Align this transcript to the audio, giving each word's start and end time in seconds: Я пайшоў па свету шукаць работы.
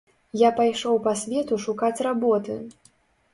Я 0.39 0.49
пайшоў 0.59 0.97
па 1.07 1.13
свету 1.23 1.59
шукаць 1.67 2.03
работы. 2.09 2.57